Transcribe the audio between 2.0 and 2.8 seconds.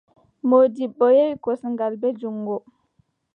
bee juŋngo.